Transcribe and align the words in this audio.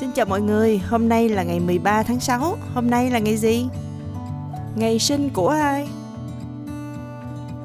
Xin 0.00 0.12
chào 0.12 0.26
mọi 0.26 0.40
người, 0.40 0.78
hôm 0.78 1.08
nay 1.08 1.28
là 1.28 1.42
ngày 1.42 1.60
13 1.60 2.02
tháng 2.02 2.20
6 2.20 2.58
Hôm 2.74 2.90
nay 2.90 3.10
là 3.10 3.18
ngày 3.18 3.36
gì? 3.36 3.66
Ngày 4.76 4.98
sinh 4.98 5.30
của 5.30 5.48
ai? 5.48 5.88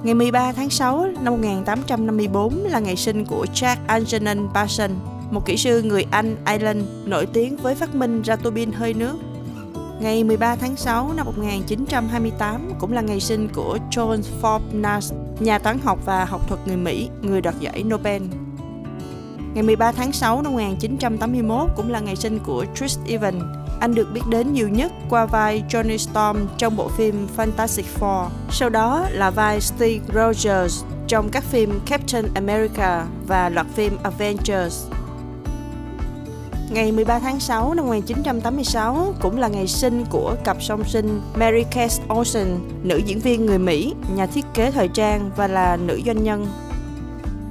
Ngày 0.04 0.14
13 0.14 0.52
tháng 0.52 0.70
6 0.70 1.08
năm 1.22 1.34
1854 1.34 2.54
là 2.64 2.80
ngày 2.80 2.96
sinh 2.96 3.26
của 3.26 3.46
Jack 3.54 3.76
Algernon 3.88 4.50
Parsons, 4.54 4.94
một 5.32 5.46
kỹ 5.46 5.58
sư 5.58 5.82
người 5.82 6.06
Anh 6.12 6.36
Ireland 6.48 6.84
nổi 7.06 7.26
tiếng 7.26 7.58
với 7.58 7.76
phát 7.76 7.96
minh 7.96 8.22
ra 8.22 8.36
tua 8.36 8.52
bin 8.52 8.72
hơi 8.72 8.94
nước. 8.94 9.16
Ngày 10.02 10.24
13 10.24 10.56
tháng 10.56 10.76
6 10.76 11.14
năm 11.14 11.26
1928 11.26 12.72
cũng 12.80 12.94
là 12.94 13.02
ngày 13.02 13.20
sinh 13.20 13.50
của 13.54 13.78
John 13.92 14.22
Forbes 14.42 14.82
Nash, 14.82 15.14
nhà 15.40 15.60
toán 15.60 15.78
học 15.84 16.00
và 16.06 16.26
học 16.26 16.48
thuật 16.48 16.68
người 16.68 16.78
Mỹ, 16.78 17.10
người 17.22 17.42
đoạt 17.42 17.60
giải 17.60 17.84
Nobel. 17.84 18.22
Ngày 19.56 19.64
13 19.64 19.92
tháng 19.92 20.12
6 20.12 20.42
năm 20.42 20.54
1981 20.54 21.70
cũng 21.76 21.92
là 21.92 22.00
ngày 22.00 22.16
sinh 22.16 22.40
của 22.40 22.66
Chris 22.76 22.98
Evans. 23.08 23.44
Anh 23.80 23.96
được 23.96 24.08
biết 24.14 24.22
đến 24.30 24.54
nhiều 24.54 24.70
nhất 24.70 24.92
qua 25.10 25.26
vai 25.26 25.64
Johnny 25.70 25.98
Storm 25.98 26.38
trong 26.58 26.76
bộ 26.76 26.88
phim 26.88 27.28
Fantastic 27.38 27.84
Four. 28.00 28.30
Sau 28.52 28.70
đó 28.70 29.08
là 29.12 29.30
vai 29.30 29.62
Steve 29.62 30.00
Rogers 30.14 30.84
trong 31.08 31.30
các 31.32 31.44
phim 31.44 31.80
Captain 31.86 32.26
America 32.36 33.06
và 33.28 33.50
loạt 33.50 33.68
phim 33.76 33.98
Avengers. 34.04 34.88
Ngày 36.70 36.92
13 36.92 37.20
tháng 37.20 37.40
6 37.40 37.74
năm 37.74 37.86
1986 37.86 39.14
cũng 39.22 39.38
là 39.38 39.48
ngày 39.48 39.68
sinh 39.68 40.06
của 40.10 40.36
cặp 40.44 40.64
song 40.64 40.84
sinh 40.84 41.22
Mary 41.36 41.64
Kate 41.64 41.96
Olsen, 42.14 42.48
nữ 42.84 42.98
diễn 42.98 43.20
viên 43.20 43.46
người 43.46 43.60
Mỹ, 43.60 43.94
nhà 44.16 44.26
thiết 44.26 44.46
kế 44.54 44.72
thời 44.72 44.88
trang 44.88 45.32
và 45.36 45.48
là 45.48 45.78
nữ 45.78 46.02
doanh 46.06 46.24
nhân. 46.24 46.48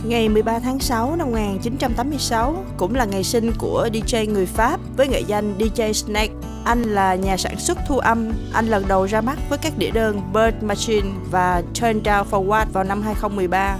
Ngày 0.07 0.29
13 0.29 0.59
tháng 0.59 0.79
6 0.79 1.17
năm 1.17 1.27
1986 1.27 2.65
cũng 2.77 2.95
là 2.95 3.05
ngày 3.05 3.25
sinh 3.25 3.53
của 3.59 3.89
DJ 3.93 4.33
người 4.33 4.47
Pháp 4.47 4.81
với 4.97 5.09
nghệ 5.09 5.21
danh 5.21 5.59
DJ 5.59 5.93
Snake. 5.93 6.33
Anh 6.65 6.83
là 6.83 7.15
nhà 7.15 7.37
sản 7.37 7.59
xuất 7.59 7.79
thu 7.89 7.99
âm, 7.99 8.33
anh 8.53 8.67
lần 8.67 8.85
đầu 8.89 9.05
ra 9.07 9.21
mắt 9.21 9.39
với 9.49 9.59
các 9.59 9.79
đĩa 9.79 9.91
đơn 9.91 10.21
Bird 10.33 10.65
Machine 10.65 11.09
và 11.31 11.63
Turn 11.81 11.99
Down 11.99 12.25
for 12.31 12.47
What 12.47 12.67
vào 12.73 12.85
năm 12.85 13.03
2013. 13.03 13.79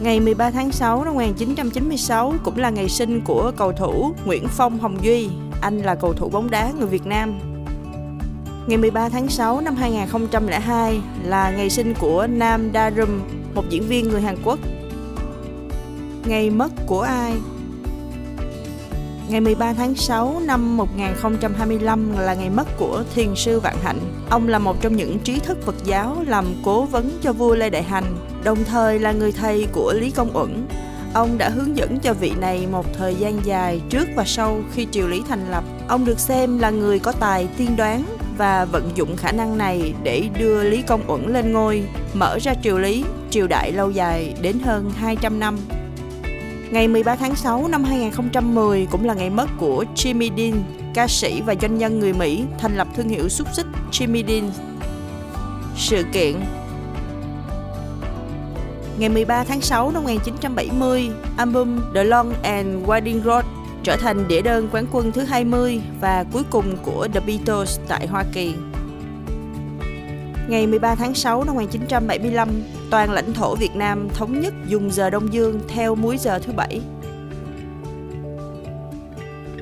Ngày 0.00 0.20
13 0.20 0.50
tháng 0.50 0.72
6 0.72 1.04
năm 1.04 1.14
1996 1.14 2.34
cũng 2.44 2.58
là 2.58 2.70
ngày 2.70 2.88
sinh 2.88 3.20
của 3.20 3.52
cầu 3.56 3.72
thủ 3.72 4.14
Nguyễn 4.24 4.46
Phong 4.48 4.78
Hồng 4.78 4.96
Duy. 5.04 5.28
Anh 5.60 5.78
là 5.78 5.94
cầu 5.94 6.12
thủ 6.12 6.28
bóng 6.28 6.50
đá 6.50 6.72
người 6.78 6.88
Việt 6.88 7.06
Nam. 7.06 7.38
Ngày 8.66 8.78
13 8.78 9.08
tháng 9.08 9.28
6 9.28 9.60
năm 9.60 9.76
2002 9.76 11.00
là 11.24 11.50
ngày 11.50 11.70
sinh 11.70 11.94
của 12.00 12.26
Nam 12.26 12.70
Darum, 12.74 13.20
một 13.54 13.64
diễn 13.70 13.82
viên 13.88 14.08
người 14.08 14.20
Hàn 14.20 14.36
Quốc. 14.44 14.58
Ngày 16.26 16.50
mất 16.50 16.72
của 16.86 17.00
ai? 17.00 17.32
Ngày 19.28 19.40
13 19.40 19.72
tháng 19.72 19.94
6 19.94 20.40
năm 20.44 20.76
1025 20.76 22.18
là 22.18 22.34
ngày 22.34 22.50
mất 22.50 22.76
của 22.78 23.02
Thiền 23.14 23.34
sư 23.34 23.60
Vạn 23.60 23.76
Hạnh. 23.82 23.98
Ông 24.30 24.48
là 24.48 24.58
một 24.58 24.80
trong 24.80 24.96
những 24.96 25.18
trí 25.18 25.38
thức 25.38 25.58
Phật 25.62 25.74
giáo 25.84 26.16
làm 26.26 26.44
cố 26.64 26.84
vấn 26.84 27.18
cho 27.22 27.32
vua 27.32 27.54
Lê 27.54 27.70
Đại 27.70 27.82
Hành, 27.82 28.04
đồng 28.44 28.64
thời 28.64 28.98
là 28.98 29.12
người 29.12 29.32
thầy 29.32 29.66
của 29.72 29.92
Lý 29.92 30.10
Công 30.10 30.36
Uẩn. 30.36 30.66
Ông 31.14 31.38
đã 31.38 31.48
hướng 31.48 31.76
dẫn 31.76 31.98
cho 31.98 32.14
vị 32.14 32.32
này 32.40 32.66
một 32.72 32.86
thời 32.98 33.14
gian 33.14 33.44
dài 33.44 33.80
trước 33.90 34.08
và 34.16 34.24
sau 34.24 34.60
khi 34.74 34.86
triều 34.90 35.08
Lý 35.08 35.22
thành 35.28 35.50
lập. 35.50 35.64
Ông 35.88 36.04
được 36.04 36.20
xem 36.20 36.58
là 36.58 36.70
người 36.70 36.98
có 36.98 37.12
tài 37.12 37.48
tiên 37.56 37.76
đoán 37.76 38.04
và 38.38 38.64
vận 38.64 38.90
dụng 38.94 39.16
khả 39.16 39.32
năng 39.32 39.58
này 39.58 39.94
để 40.02 40.28
đưa 40.38 40.62
Lý 40.62 40.82
Công 40.82 41.10
Uẩn 41.10 41.32
lên 41.32 41.52
ngôi, 41.52 41.84
mở 42.14 42.38
ra 42.38 42.54
triều 42.62 42.78
Lý, 42.78 43.04
triều 43.30 43.46
đại 43.46 43.72
lâu 43.72 43.90
dài 43.90 44.34
đến 44.42 44.58
hơn 44.58 44.90
200 44.96 45.40
năm. 45.40 45.58
Ngày 46.74 46.88
13 46.88 47.16
tháng 47.16 47.36
6 47.36 47.68
năm 47.68 47.84
2010 47.84 48.86
cũng 48.90 49.04
là 49.04 49.14
ngày 49.14 49.30
mất 49.30 49.46
của 49.58 49.84
Jimmy 49.94 50.30
Dean, 50.36 50.62
ca 50.94 51.08
sĩ 51.08 51.40
và 51.40 51.54
doanh 51.62 51.78
nhân 51.78 52.00
người 52.00 52.12
Mỹ 52.12 52.44
thành 52.58 52.76
lập 52.76 52.88
thương 52.96 53.08
hiệu 53.08 53.28
xúc 53.28 53.48
xích 53.52 53.66
Jimmy 53.90 54.26
Dean. 54.26 54.50
Sự 55.76 56.04
kiện 56.12 56.34
Ngày 58.98 59.08
13 59.08 59.44
tháng 59.44 59.60
6 59.60 59.90
năm 59.90 60.02
1970, 60.02 61.10
album 61.36 61.80
The 61.94 62.04
Long 62.04 62.34
and 62.42 62.68
Winding 62.86 63.22
Road 63.22 63.44
trở 63.82 63.96
thành 63.96 64.28
đĩa 64.28 64.42
đơn 64.42 64.68
quán 64.72 64.86
quân 64.92 65.12
thứ 65.12 65.22
20 65.22 65.80
và 66.00 66.24
cuối 66.32 66.42
cùng 66.50 66.76
của 66.82 67.08
The 67.14 67.20
Beatles 67.20 67.78
tại 67.88 68.06
Hoa 68.06 68.24
Kỳ. 68.32 68.54
Ngày 70.48 70.66
13 70.66 70.94
tháng 70.94 71.14
6 71.14 71.44
năm 71.44 71.54
1975, 71.54 72.48
toàn 72.90 73.10
lãnh 73.10 73.32
thổ 73.32 73.54
Việt 73.54 73.76
Nam 73.76 74.08
thống 74.14 74.40
nhất 74.40 74.54
dùng 74.68 74.90
giờ 74.90 75.10
Đông 75.10 75.32
Dương 75.32 75.60
theo 75.68 75.94
múi 75.94 76.16
giờ 76.18 76.38
thứ 76.38 76.52
bảy. 76.52 76.80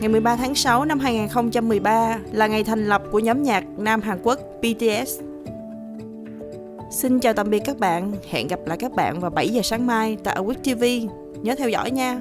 Ngày 0.01 0.09
13 0.09 0.37
tháng 0.37 0.55
6 0.55 0.85
năm 0.85 0.99
2013 0.99 2.19
là 2.33 2.47
ngày 2.47 2.65
thành 2.65 2.87
lập 2.87 3.03
của 3.11 3.19
nhóm 3.19 3.43
nhạc 3.43 3.65
Nam 3.79 4.01
Hàn 4.01 4.19
Quốc 4.23 4.39
BTS. 4.63 5.21
Xin 6.91 7.21
chào 7.21 7.33
tạm 7.33 7.51
biệt 7.51 7.63
các 7.65 7.79
bạn, 7.79 8.13
hẹn 8.31 8.49
gặp 8.49 8.61
lại 8.67 8.79
các 8.81 8.93
bạn 8.93 9.21
vào 9.21 9.31
7 9.31 9.49
giờ 9.49 9.63
sáng 9.65 9.87
mai 9.87 10.17
tại 10.25 10.37
Awit 10.37 10.55
TV. 10.55 11.09
Nhớ 11.43 11.55
theo 11.59 11.69
dõi 11.69 11.91
nha. 11.91 12.21